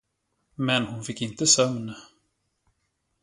[0.57, 1.93] Men hon fick inte sömn.